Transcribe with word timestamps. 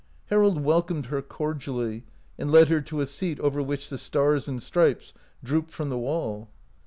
Harold 0.31 0.63
welcomed 0.63 1.05
her 1.05 1.21
cordially, 1.21 2.01
and 2.35 2.51
led 2.51 2.69
her 2.69 2.81
to 2.81 3.01
a 3.01 3.05
seat 3.05 3.39
over 3.39 3.61
which 3.61 3.87
the 3.91 3.99
stars 3.99 4.47
and 4.47 4.63
stripes 4.63 5.13
drooped 5.43 5.69
from 5.69 5.89
the 5.89 5.95
wall. 5.99 6.49